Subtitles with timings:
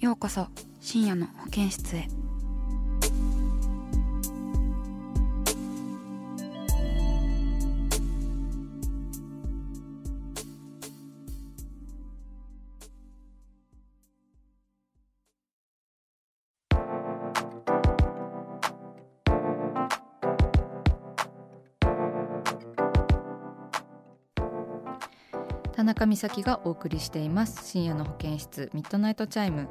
[0.00, 0.46] ようこそ
[0.80, 2.08] 深夜の保健室へ。
[25.80, 27.66] 田中美咲がお送りしています。
[27.66, 29.66] 深夜の保健室 Midnight Chime。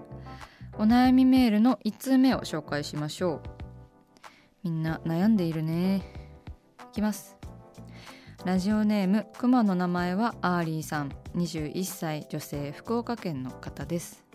[0.79, 3.41] お悩みメールの1通目を紹介しましょう。
[4.63, 5.97] みんな悩んでいるね。
[6.89, 7.37] いきます。
[8.43, 11.11] ラジオネームくまの名前はアーリーさん。
[11.35, 14.25] 21歳女性福岡県の方です。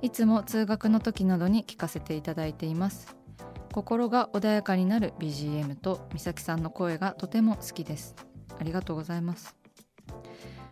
[0.00, 3.14] いつも通学の時などに聞かせていただいています。
[3.74, 8.16] 心が穏やかになる BGM と美咲さんの声がとても好きです。
[8.58, 9.57] ありがとうございます。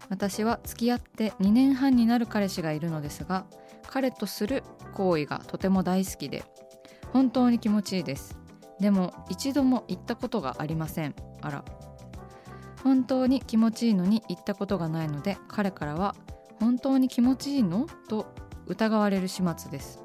[0.08, 3.46] 私は付き合って2年半になる彼氏がいるのですが
[3.88, 4.62] 彼とする
[4.94, 6.44] 行為がとても大好きで
[7.12, 8.38] 本当に気持ちいいです。
[8.78, 11.14] でも一度も行ったことがありません。
[11.40, 11.64] あら。
[12.84, 16.14] 本当に気持ちいいのに行ったことがないので彼からは
[16.60, 17.86] 本当に気持ちいいの？
[18.08, 18.32] と
[18.66, 20.00] 疑われる始末です。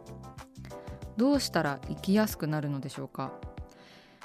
[1.18, 3.34] どうしたら生きやすくなるのでしょうか？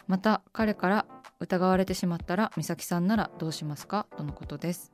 [0.07, 1.07] また彼から
[1.41, 4.07] 疑われてしまったら美咲さんならどうしますか？
[4.17, 4.93] とのことです。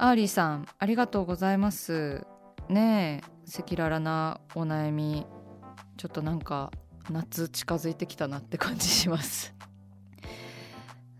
[0.00, 2.24] アーリーさんありがとうございます。
[2.68, 5.26] ねえ赤裸々なお悩み。
[5.96, 6.70] ちょっとなんか
[7.10, 9.56] 夏近づいてきたなって感じします。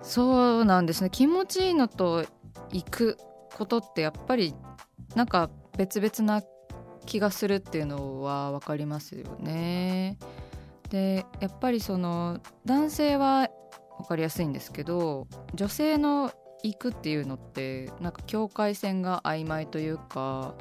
[0.01, 1.11] そうなんですね。
[1.11, 2.25] 気持ちいいのと
[2.71, 3.19] 行く
[3.57, 4.55] ことってやっぱり
[5.17, 6.47] なんか別々な
[7.05, 10.19] 気がするっていうのは分かりますよね。
[10.89, 13.49] でやっぱりその男性は
[13.99, 16.31] 分かりやすいんですけど女性の
[16.63, 20.55] 行くっていうのってなんか境界線が曖昧というか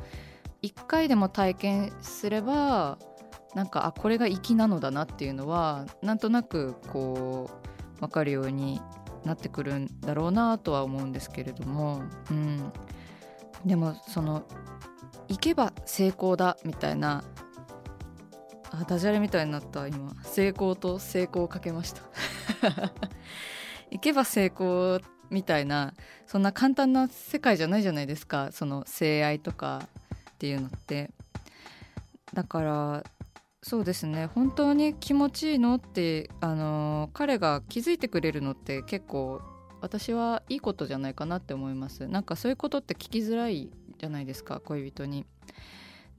[0.62, 2.98] 一回でも体験すれば
[3.56, 7.50] なんかあこれが粋なのだなっていうのはなんとなくこ
[7.98, 8.82] う分かるように
[9.24, 12.72] なってくるんだろうなとは思うんですけれども、うん、
[13.66, 14.44] でもその
[15.28, 17.24] 行けば成功だみたいな
[18.72, 20.12] あダジャレみたいになった今。
[20.24, 22.02] 成功と成功をかけました。
[23.92, 25.94] 行けば成功みたいな
[26.26, 28.50] そんな簡単な世界じゃないじゃないですか。
[28.52, 29.88] その性愛とか
[30.32, 31.12] っていうのって。
[32.34, 33.04] だから
[33.64, 34.28] そうですね。
[34.28, 39.42] 本当に気持ちいいのってあの彼が気づいてくれるのって結構
[39.82, 42.08] 私はいいことじゃないかなって思います。
[42.08, 45.26] なんかそういうことって聞きづらいじゃないですか恋人に。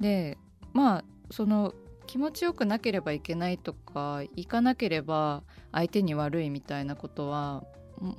[0.00, 0.38] で
[0.72, 1.74] まあその
[2.06, 5.42] 気持ちよくなければいけないとか行かなければ
[5.72, 7.64] 相手に悪いみたいなことは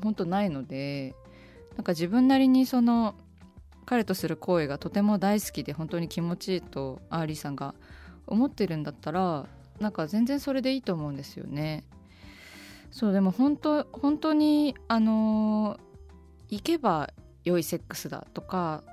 [0.02, 1.16] 本当ないので
[1.76, 3.16] なんか自分なりにその
[3.86, 7.74] 彼とする行為がとても大好きで本当に気持ちいいとアーリーさんが
[8.28, 9.48] 思ってるんだったら
[9.80, 11.86] なんか全然それでいいと思うんですよね。
[12.92, 15.80] そうでも本当本当にあの
[16.50, 17.12] 行けば
[17.44, 18.84] 良いセックスだとか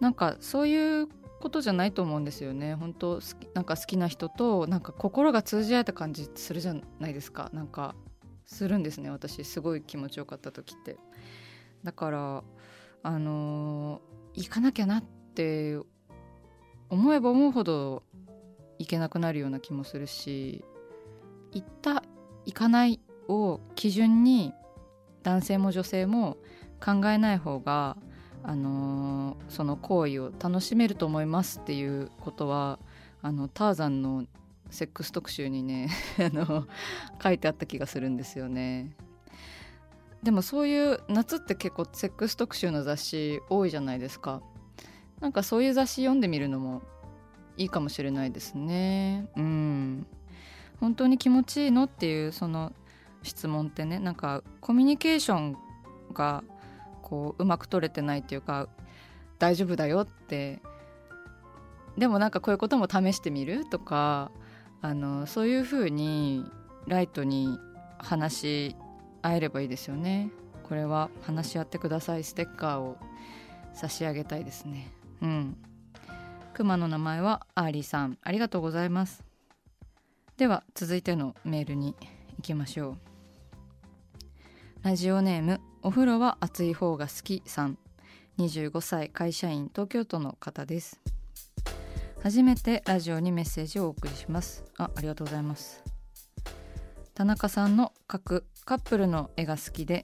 [0.00, 1.08] なんかそういう
[1.40, 7.94] ことじゃないと思うんですよね本当好きなんか好きな人となんか心が通じ合えた感じするじゃないですかなんか
[8.46, 10.96] するんですね私すごい気持ちよかった時って。
[11.84, 12.44] だから
[13.02, 15.78] あのー、行かなきゃなって
[16.90, 18.02] 思えば思うほど
[18.78, 20.64] 行けなくなるような気もするし
[21.52, 22.02] 行った
[22.44, 24.52] 行かないを基準に
[25.22, 26.36] 男性も女性も
[26.84, 27.96] 考えない方が
[28.42, 32.78] あのー、その行為を楽しめると思いますっていうことは
[33.22, 34.24] あのターザンの
[34.70, 36.66] セックス特集にね あの
[37.22, 38.90] 書いてあった気がするんですよね。
[40.22, 44.42] でもそういう夏って結構セックス特集の雑誌多いじゃないですか。
[45.20, 46.82] なんかそういう雑誌読んでみるのも
[47.56, 50.06] いいかもしれないですねうん
[50.80, 52.72] 本当に気持ちいいのっていうその
[53.22, 55.56] 質問ってねなんかコミュニケーション
[56.12, 56.44] が
[57.02, 58.68] こううまく取れてないっていうか
[59.38, 60.60] 大丈夫だよって
[61.96, 64.30] でもなんかこういうことも試してみるとか
[64.82, 66.44] あのそういうふうに
[66.86, 67.58] ライトに
[67.98, 68.76] 話し
[69.22, 70.30] 合えればいいですよね。
[70.62, 72.24] これは話し合ってください。
[72.24, 72.96] ステッカーを
[73.74, 74.92] 差し上げたいですね。
[75.22, 75.56] うん。
[76.54, 78.18] 熊の名前はアーリーさん。
[78.22, 79.24] ありがとうございます。
[80.36, 81.94] では続いてのメールに
[82.36, 82.96] 行きましょう。
[84.82, 87.78] ラジオネームお風呂は熱い方が好きさん。
[88.38, 91.00] 25歳会社員東京都の方です。
[92.26, 94.64] 初めてラジオにメッセージをお送りします。
[94.78, 95.84] あありがとうございます。
[97.14, 100.02] 田中さんの描くカップルの絵が好きで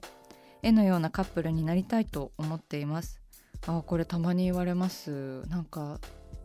[0.61, 3.19] 絵のようなカップルになりたいと思っています。
[3.67, 5.41] あこれたまに言われます。
[5.49, 5.99] なんか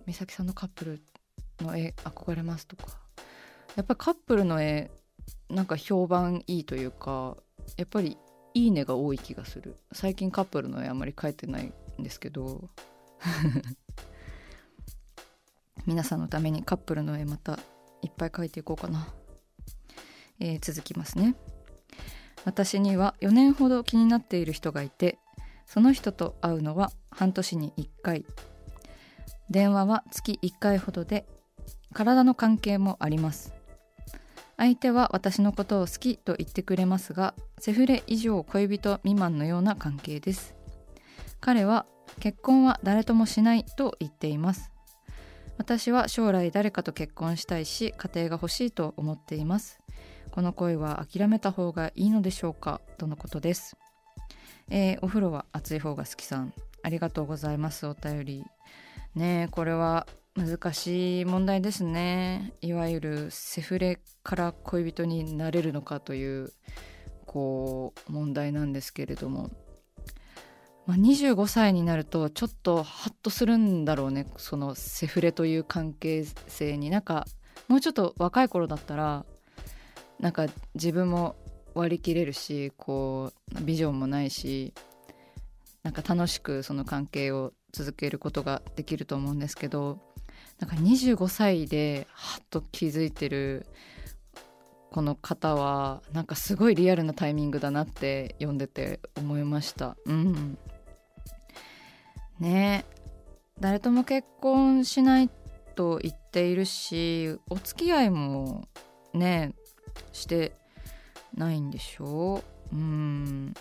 [0.05, 1.03] 美咲さんのカップル
[1.61, 2.99] の絵憧れますとか。
[3.77, 4.91] やっぱりカップルの絵
[5.49, 7.37] なんか評判いいというか
[7.77, 8.19] やっぱり
[8.53, 9.77] いいねが多い気がする。
[9.93, 12.69] 最近カップルの絵あんまり描いてないんですけど。
[15.87, 17.59] 皆さんのためにカップルの絵また
[18.03, 19.09] いっぱい描いていこうかな、
[20.41, 21.35] えー、続きますね。
[22.45, 25.19] 私には4年ほど気になっている人がいて
[25.67, 28.25] その人と会うのは半年に1回。
[29.51, 31.27] 電話は月1回ほどで
[31.95, 33.53] 体の関係もあります。
[34.57, 40.55] 相手は私のことを好きと言ってくれますがセフレ以上恋人未満のような関係です。
[41.41, 41.87] 彼は
[42.21, 44.73] 結婚は誰ともしないと言っています。
[45.59, 49.79] 私は将来誰かと結婚したいし家庭が欲しいと思っています。
[50.31, 52.81] この恋は諦めた方がいいのでしょうか？
[52.97, 53.77] とのことです、
[54.71, 56.55] えー、お風呂は熱い方が好きさん。
[56.83, 58.45] ありがとうございますお便り。
[59.15, 60.07] ねえこれは
[60.37, 62.53] 難しい問題ですね。
[62.61, 66.53] いわゆるセフレから恋人になれるのかという
[67.27, 69.51] こう問題なんですけれども、
[70.89, 74.27] まあ、25歳になるとちょっとハッとするんだろうね。
[74.39, 76.89] そのセフレという関係性に。
[76.89, 77.27] なんか
[77.69, 79.27] もうちょっと若い頃だったら
[80.19, 81.37] なんか自分も
[81.75, 84.73] 割り切れるしこうビジョンもないし
[85.83, 89.99] なんか楽しくその関係を続けることができると思うんですけど
[90.59, 93.67] なんか25歳でハッと気づいてる
[94.91, 99.97] この方はなんかすごいリアルなタイミングだなって読んでて思いました。
[100.07, 100.59] うん。
[102.41, 102.85] ね。
[103.61, 105.31] 誰とも結婚しない
[105.75, 108.69] と言っているしお付き合いも
[109.15, 109.55] ね
[110.13, 110.53] して
[111.35, 112.43] ないんでしょ
[112.73, 112.77] う。
[112.77, 113.55] うん。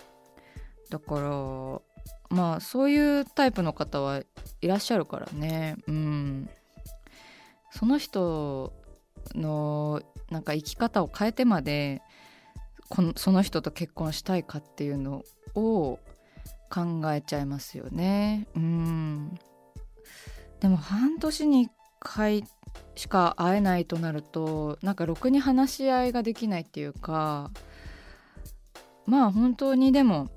[0.90, 4.22] だからまあそういうタイプの方は
[4.60, 5.76] いらっしゃるからね。
[5.86, 6.50] うん。
[7.70, 8.72] その人
[9.34, 12.02] のなんか生き方を変えてまで
[12.88, 15.22] このその人と結婚したいかっていうの
[15.54, 15.98] を
[16.70, 18.46] 考えちゃいますよね。
[18.54, 19.38] うん。
[20.60, 21.70] でも半年に1
[22.00, 22.44] 回
[22.94, 27.50] しか会えないとなるとなんかろくに話し合いができないっていうか
[29.06, 30.28] まあ本当にでも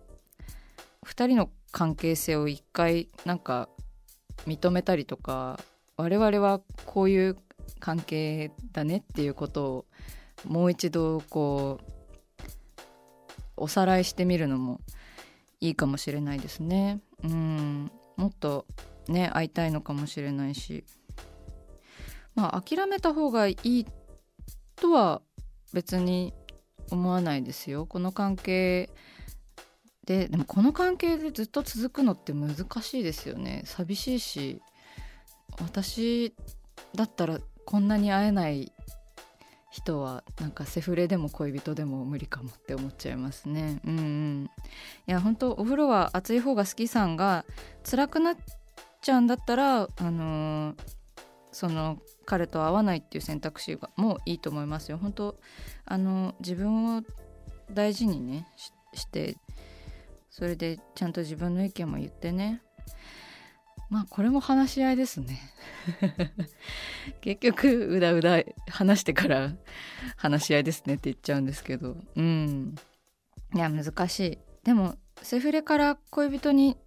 [1.05, 3.69] 2人の関係性を一回なんか
[4.45, 5.59] 認めたりとか
[5.97, 7.37] 我々はこういう
[7.79, 9.85] 関係だねっていうことを
[10.45, 11.91] もう一度こう
[13.57, 14.81] おさらいしてみるのも
[15.61, 16.99] いいかもしれないですね。
[17.23, 18.65] うんもっと
[19.07, 20.83] ね会いたいのかもしれないし
[22.35, 23.85] まあ諦めた方がいい
[24.75, 25.21] とは
[25.73, 26.33] 別に
[26.89, 27.85] 思わないですよ。
[27.85, 28.89] この関係
[30.05, 34.61] ででもこの関係でずっと続くのって難しいですよね寂しいし
[35.59, 36.33] 私
[36.95, 38.71] だったらこんなに会えない
[39.71, 43.79] 人はなんかセフレでも恋人でも無理かもって思っちゃいますね。
[43.85, 44.49] うんうん。
[45.07, 47.45] いや本当お風呂は熱い方が好きさんが
[47.89, 48.35] 辛くなっ
[49.01, 50.75] ちゃうんだったらあのー、
[51.53, 54.97] その彼と会わないっていう選択肢がもういいと思いますよ。
[54.97, 55.39] 本当
[55.85, 57.01] あの自分を
[57.71, 58.47] 大事にね
[58.93, 59.37] して
[60.29, 62.61] それでちゃんと自分の意見も言ってね
[63.91, 65.37] まあこれも話し合いですね。
[67.19, 69.53] 結局うだうだ話してから
[70.15, 71.97] 話し合いですねって言っちゃうんですけど。
[72.15, 72.73] うん。
[73.53, 74.39] いや難しい。
[74.63, 76.77] でもセフレから恋人に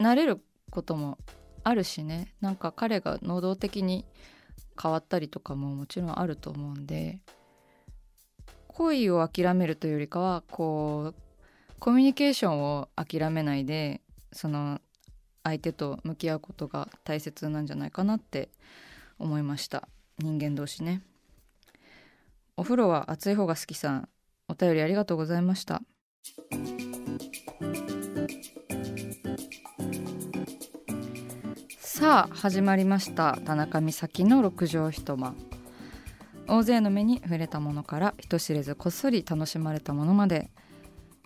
[0.00, 1.16] なれることも
[1.62, 2.34] あるしね。
[2.40, 4.04] なんか彼が能動的に
[4.82, 7.20] 変わったりとかももちろんあると思うんで。
[8.66, 11.22] 恋を諦めるというよりかはこう
[11.78, 14.00] コミュニケーションを諦めないで
[14.32, 14.80] その
[15.44, 18.50] 相手と向き合うことが大切なんじゃないかなって
[19.18, 19.88] 思いました。
[20.18, 21.02] 人間同士ね。
[22.56, 24.08] お風呂は暑い方が好きさん。
[24.48, 25.82] お便りありがとうございました。
[31.78, 33.38] さあ始まりました。
[33.44, 35.36] 田中美咲の六畳一間。
[36.48, 40.50] 大勢の目に触れたものから人知れずこっそり楽しまれたものまで、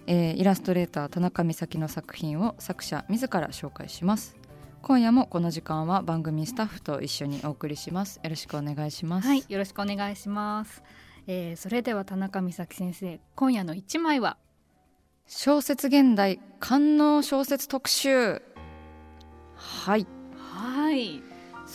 [0.06, 4.36] えーイラストレーター田中美咲の作品を作者自ら紹介します
[4.82, 10.82] 今夜もこの時間は番組スタッフと一緒にお送りしますよろしくお願いしますはい、よろしくお願いします。
[11.26, 14.36] えー、それでは田中美咲先生、今夜の一枚は？
[15.26, 18.40] 小説現代官能小説特集
[19.56, 21.20] はいはい。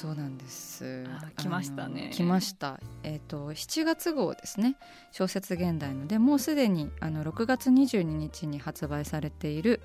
[0.02, 1.06] そうなんです。
[1.08, 2.10] あ来ましたね。
[2.12, 2.80] 来ました。
[3.04, 4.76] えっ、と7月号ですね。
[5.12, 6.08] 小説現代の。
[6.08, 9.80] でもうすでにあの6月22日に発売されている、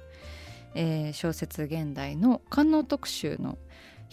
[0.75, 3.59] えー小説現代の官能特集の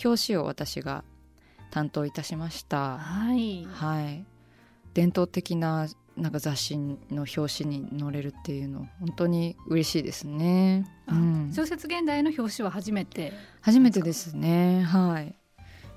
[0.04, 1.06] 表紙を私が
[1.72, 2.98] 担当いたしました。
[2.98, 3.66] はい。
[3.72, 4.26] はい。
[4.94, 13.32] 伝統的ななんか雑誌の表紙に載れるっていうの本当に嬉しいですね、あうん、小説現代の表紙は初めて。
[13.62, 14.84] 初めてですね。
[14.84, 15.34] はい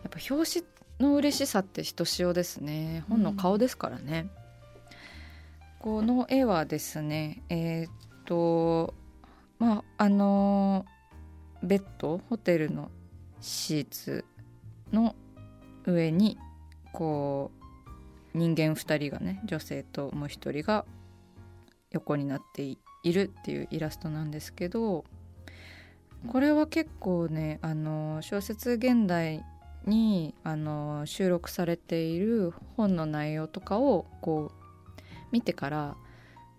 [0.06, 0.66] やっぱ表紙
[1.00, 3.04] の嬉しさってひとしおですね。
[3.08, 4.28] 本の顔ですからね、
[5.80, 7.92] この絵はですねえーっ
[8.24, 8.94] と
[9.58, 10.86] まああの
[11.60, 12.90] ベッドホテルの
[13.40, 14.24] シーツ
[14.92, 15.16] の
[15.86, 16.38] 上に
[16.92, 17.50] こ
[18.34, 20.84] う人間2人がね女性ともう1人が
[21.90, 22.78] 横になってい
[23.12, 25.04] るっていうイラストなんですけど
[26.28, 29.44] これは結構ねあの小説現代
[29.86, 35.96] にあの収録されている本の内容とかをこう見てから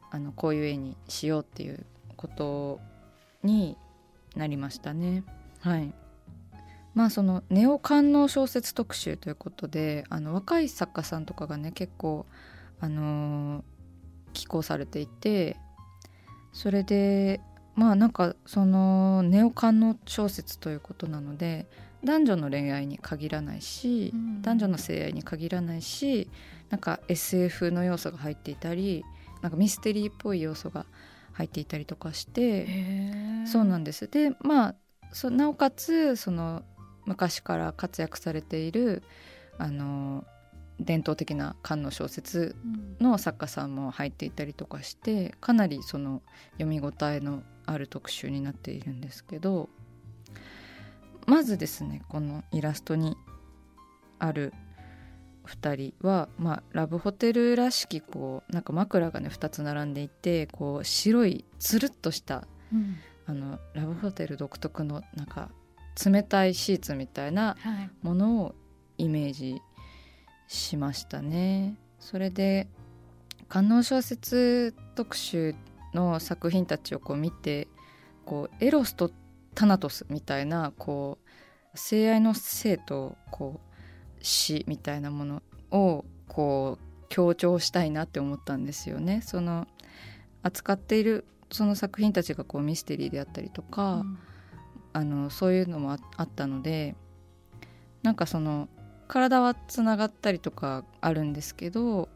[0.10, 2.80] あのこういう絵にしようっていうこと
[3.44, 3.78] に
[4.36, 5.24] なりましたね。
[5.60, 5.94] はい
[6.96, 12.26] まあそのネオ官能小説特集ということであの若い作家さんとかがね結構
[12.80, 13.64] あの
[14.34, 15.58] 寄稿されていて
[16.54, 17.40] それで
[17.76, 21.68] まあなんかそのネオ官能小説ということなので
[22.04, 24.42] 男女の恋愛に限らないし、うん。
[24.42, 26.30] 男女の性愛に限らないし
[26.70, 29.04] なんか SF の要素が入っていたり
[29.42, 30.86] なんかミステリーっぽい要素が
[31.34, 32.68] 入っていたりとかして
[33.46, 34.08] そうなんんです。
[34.08, 34.76] でまあ
[35.12, 36.64] そなおかつその
[37.06, 39.04] 昔から活躍されている
[39.58, 40.26] あの
[40.80, 42.56] 伝統的な官能小説
[43.00, 46.22] の作家さんも入っていたりとかしてかなりその
[46.54, 49.70] 読み応えのある特集になっているんですけど
[51.28, 53.16] まずですねこのイラストに
[54.18, 54.54] ある
[55.46, 62.98] 2人は、まあ、ラブホテルらしきこうなんか枕がね2つ並んでいてこう白いつるっとしたうん
[63.30, 65.50] あのラブホテル独特のなんか
[66.06, 67.90] 冷たいシーツみたいなはい。
[68.02, 68.56] ものを
[68.98, 69.62] イメージ
[70.48, 71.76] しましたね。
[72.00, 72.68] それで
[73.50, 75.56] 官能小説特集
[75.94, 77.68] の作品たちをこう見て
[78.26, 79.12] こうエロスと
[79.58, 81.18] タナトスみたいなこ
[81.74, 89.22] う性愛の性とこう死みたいなものをこう強調したいなって思ったんですよね。
[89.24, 89.68] その
[90.44, 94.20] 扱っているその作品たちがこうミステリーであったりとか、うん
[94.94, 96.96] あのそういうのもああったので
[98.02, 98.68] なんかその
[99.08, 102.10] 体はつながったりとかあるんですけど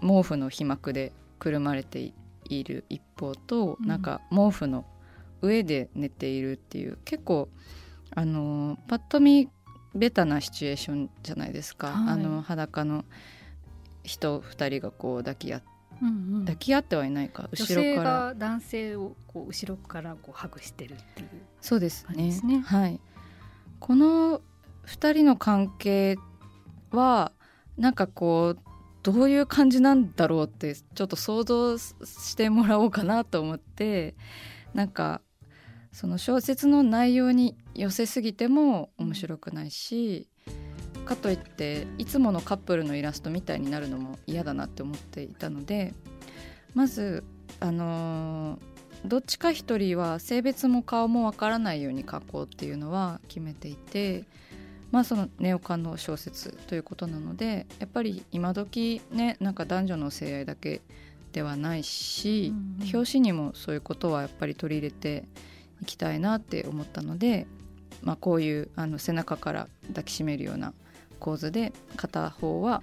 [0.00, 2.12] 毛布の被膜でくるまれて
[2.44, 4.84] いる一方と、うんなんか毛布の
[5.46, 7.48] 上で寝ているっていう結構
[8.14, 9.48] あのパッと見
[9.94, 12.14] ベタなシチュエーションじゃないですか、はい。
[12.14, 13.04] あの裸の
[14.02, 15.62] 人2人がこう抱き合っ
[16.02, 16.40] うんうん。
[16.40, 17.48] 抱き合ってはいないか。
[17.52, 18.10] 女後ろ性から。
[18.10, 21.28] が男性をこう後ろからこうハグしてるっていう。
[21.60, 22.38] そうですね。
[22.44, 22.60] ね。
[22.60, 23.00] はい。
[23.80, 24.40] この
[24.86, 26.16] 2人の関係
[26.90, 27.32] は
[27.76, 28.58] なんかこう
[29.02, 34.14] どういう感じなんだろうってちょっと想像してもらおうかなと思って
[34.74, 35.20] なんか
[35.96, 40.28] その小説の内容に寄せすぎても面白くないし、
[41.06, 45.94] かといっていつものカップルのイラストみたいになるのも嫌だなって思っていたので
[46.74, 47.24] まず
[47.60, 48.58] あのー
[49.04, 54.24] どっちか一人は性別も顔もわからないように描こうっていうのは決めていて
[54.90, 60.80] まあそのネオカの小説ということなのでやっぱり今時ねなんか男女の性愛だけ
[61.32, 62.90] ではないし、うんうん。
[62.96, 65.24] 表紙にもそういうことはやっぱり取り入れて
[65.82, 67.46] いきたいなって思ったので、
[68.02, 70.72] まあ、こういうあの背中から抱きしめるような
[71.18, 72.82] 構図で片方は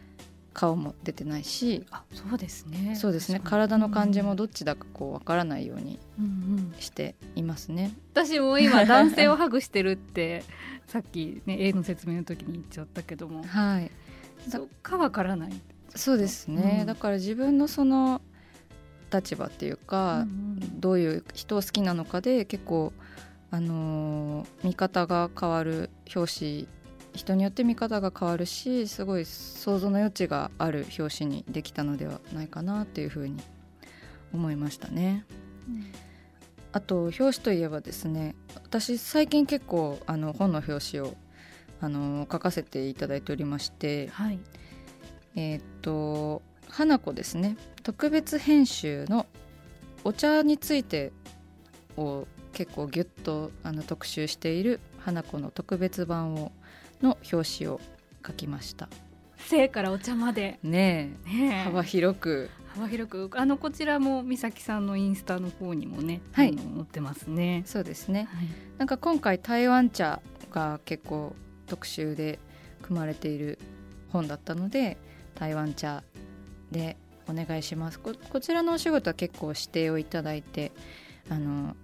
[0.54, 2.96] 顔も出てないしあそうですね。
[2.96, 3.42] そうですね。
[3.44, 6.74] 体の感じもどっちだかこうわからないようにうんうん。
[6.80, 7.92] していますね。
[8.14, 10.44] 私も今 男性をハグしてるって
[10.88, 13.44] さっきね A の説明の時に言っちゃったけども。
[13.44, 13.92] はい。
[14.48, 15.54] そうかわからない。
[15.96, 16.86] そうですね、うん。
[16.86, 18.22] だから自分のその
[19.14, 22.92] 立場っていうか、うんどういう人を好きなのかで結構
[23.52, 26.68] あのー見方が変わる表紙
[27.14, 33.38] 人によって見方が変わるしすごい想像の余地がある表紙にできたのではないかなっていうふうに
[34.34, 35.26] 思いましたね。
[36.72, 41.14] あと表紙といえばですね私最近結構あの本の表紙を
[41.82, 44.40] あの書かせていただいておりましてはい。
[45.36, 46.42] えーっと
[46.74, 47.56] 花子ですね。
[47.84, 49.28] 特別編集の
[50.04, 51.12] お茶について
[51.98, 56.52] を結構ギュッとあの特集している花子の特別版を
[57.04, 57.80] の表紙を
[58.26, 58.90] 書きました。
[59.38, 60.58] 生からお茶まで。
[60.64, 61.30] ねえ。
[61.30, 61.64] ねえ。
[61.64, 62.50] 幅広く。
[62.74, 63.30] 幅広く。
[63.36, 66.56] あのこちらも美咲さんのインスタの方にもね、はい。
[66.56, 67.62] 載ってますね。
[67.68, 68.28] そうですね。
[68.34, 68.48] はい、
[68.80, 71.36] なんか今回台湾茶が結構
[71.68, 72.40] 特集で
[72.82, 73.60] 組まれている
[74.10, 74.98] 本だったので
[75.36, 76.04] 台湾茶
[76.74, 76.98] で
[77.30, 78.00] お願いします。
[78.02, 80.74] ここちらのお仕事は結構指定をいただいて
[81.30, 81.78] あの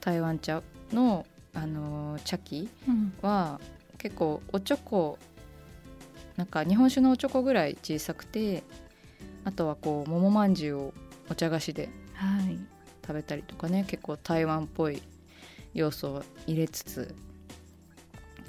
[0.00, 3.12] 台湾茶のあの茶器うん。
[3.20, 3.60] は
[3.98, 5.18] 結構おちょこ
[6.36, 8.62] なんか日本酒のおちょこぐらい小さくて
[9.44, 10.94] あとはこう桃まんじゅうを
[11.30, 12.58] お茶菓子ではい。
[13.06, 15.02] 食べたりとかね結構台湾っぽい
[15.74, 17.14] 要素を入れつつ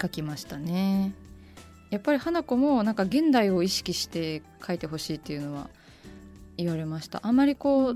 [0.00, 1.12] 書きましたね。
[1.90, 5.70] やっぱり花子もなんか現代を意識して書いてほしいっていうのは
[6.58, 7.20] 言われました。
[7.22, 7.94] あまりこう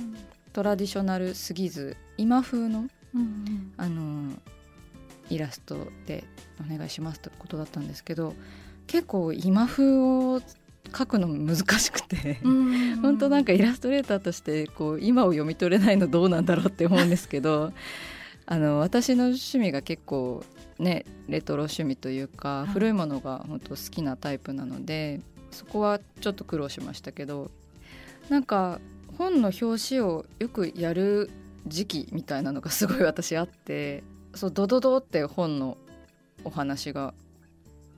[0.52, 4.32] トラディショナルすぎず今風のうんあの
[5.28, 6.24] イラストで
[6.60, 8.34] お願いしますってことだったんですけど
[8.86, 10.40] 結構今風を
[10.90, 12.96] 描くの難しくて、うん。
[13.00, 17.72] 本当なんかイラストレーターとしてこう今を読み取れないのどうなんだろうって思うんですけど
[18.46, 20.44] あの私の趣味が結構
[20.78, 22.68] ねレトロ趣味というか、はい。
[22.68, 27.50] 古いものが本当好きなタイプなのでそこはちょっと苦労しましたけど
[28.28, 28.80] なんか
[29.18, 31.30] 本の表紙をよくやる
[31.66, 34.02] 時期みたいなのがすごい私あって
[34.34, 35.76] そうドドドって本の
[36.44, 37.14] お話が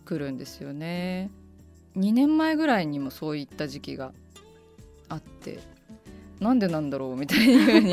[0.05, 1.31] 来るんですよね。
[1.97, 4.13] 2年前ぐらいにもそういった時期が
[5.09, 5.61] あって
[6.41, 7.93] なんでなんだろうみたいなふうに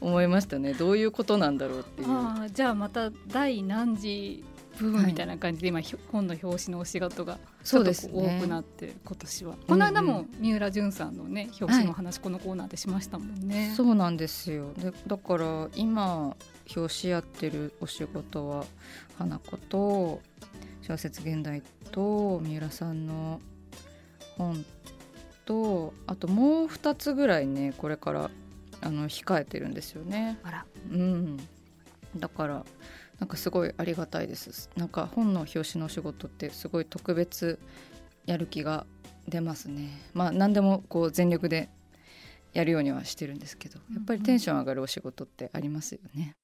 [0.00, 2.10] 思いましたねどういうことなんだろうっていう。
[2.10, 4.42] ああじゃあまた第何次
[4.78, 8.12] ブームみたいな感じで今、ひょ本の表紙のお仕事がちょっとそうですね。
[8.12, 13.72] こう多くなって今年は、この間うんも三浦淳さんのね表紙の話、このコーナーでしましたもんね。
[13.76, 14.72] そうなんですよ。
[14.74, 16.36] でだから今
[16.74, 18.64] 表紙やってるお仕事は
[19.18, 20.20] 花子と
[20.82, 23.40] 小説現代と三浦さんの
[24.36, 24.64] 本
[25.44, 28.30] とあともう2つぐらいねこれから
[28.80, 30.38] あの控えてるんですよね。
[30.42, 30.66] あら。
[30.90, 31.38] うん、
[32.16, 32.64] だから
[33.18, 37.58] なんかすごいありがたいですなんか本の表紙のお仕事ってすごい特別
[38.26, 38.86] やる気が
[39.28, 41.68] 出ますねまあ何でもこう全力で
[42.52, 46.36] やるようにはしてるんですけどやっぱりテンション上がるお仕事ってありますよね。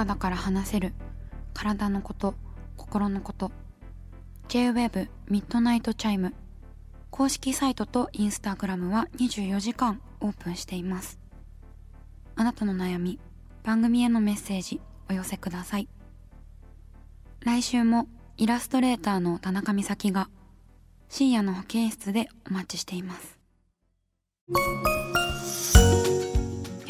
[0.00, 0.94] 真夜中だから話せる。
[1.52, 2.34] 体のこと
[2.76, 3.50] 心のこと。
[4.48, 6.34] J-WAVE Midnight Chime。
[7.10, 11.18] 公式サイトとインスタグラムは24時間オープンしています。
[12.34, 13.18] あなたの悩み
[13.62, 15.88] 番組へのメッセージお寄せください。
[17.40, 18.06] 来週も
[18.38, 20.30] イラストレーターの田中美咲が
[21.08, 23.38] 深夜の保健室でお待ちしています。